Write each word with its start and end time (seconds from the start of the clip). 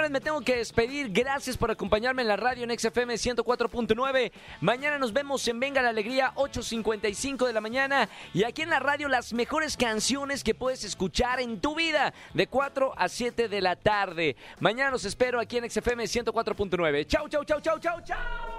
señores, 0.00 0.12
me 0.12 0.20
tengo 0.20 0.40
que 0.40 0.56
despedir. 0.56 1.10
Gracias 1.12 1.58
por 1.58 1.70
acompañarme 1.70 2.22
en 2.22 2.28
la 2.28 2.36
radio 2.36 2.64
en 2.64 2.78
XFM 2.78 3.14
104.9. 3.14 4.32
Mañana 4.62 4.98
nos 4.98 5.12
vemos 5.12 5.46
en 5.46 5.60
Venga 5.60 5.82
la 5.82 5.90
Alegría, 5.90 6.32
8.55 6.36 7.46
de 7.46 7.52
la 7.52 7.60
mañana. 7.60 8.08
Y 8.32 8.44
aquí 8.44 8.62
en 8.62 8.70
la 8.70 8.78
radio, 8.78 9.08
las 9.08 9.34
mejores 9.34 9.76
canciones 9.76 10.42
que 10.42 10.54
puedes 10.54 10.84
escuchar 10.84 11.40
en 11.40 11.60
tu 11.60 11.74
vida, 11.74 12.14
de 12.32 12.46
4 12.46 12.94
a 12.96 13.08
7 13.10 13.48
de 13.48 13.60
la 13.60 13.76
tarde. 13.76 14.36
Mañana 14.58 14.90
los 14.90 15.04
espero 15.04 15.38
aquí 15.38 15.58
en 15.58 15.70
XFM 15.70 16.04
104.9. 16.04 17.06
Chau, 17.06 17.28
chau, 17.28 17.44
chau, 17.44 17.60
chau, 17.60 17.78
chau, 17.78 18.00
chau. 18.02 18.49